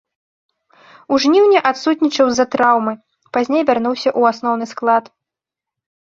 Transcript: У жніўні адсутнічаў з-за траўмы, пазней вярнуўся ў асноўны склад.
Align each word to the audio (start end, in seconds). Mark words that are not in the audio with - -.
У 1.15 1.17
жніўні 1.25 1.59
адсутнічаў 1.71 2.27
з-за 2.31 2.45
траўмы, 2.55 2.93
пазней 3.37 3.63
вярнуўся 3.69 4.09
ў 4.19 4.31
асноўны 4.33 4.65
склад. 4.73 5.03